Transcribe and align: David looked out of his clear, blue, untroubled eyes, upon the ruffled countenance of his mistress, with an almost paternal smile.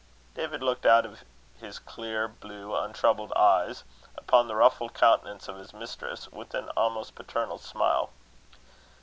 David 0.33 0.63
looked 0.63 0.87
out 0.87 1.05
of 1.05 1.23
his 1.59 1.77
clear, 1.77 2.27
blue, 2.27 2.75
untroubled 2.75 3.31
eyes, 3.35 3.83
upon 4.17 4.47
the 4.47 4.55
ruffled 4.55 4.95
countenance 4.95 5.47
of 5.47 5.57
his 5.57 5.75
mistress, 5.75 6.27
with 6.31 6.55
an 6.55 6.69
almost 6.69 7.13
paternal 7.13 7.59
smile. 7.59 8.09